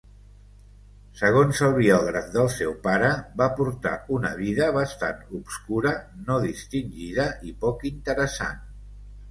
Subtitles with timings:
[1.19, 3.11] Segons el biògraf del seu pare,
[3.43, 5.93] va portar una vida bastant "obscura,
[6.31, 8.69] no distingida i poc interessant".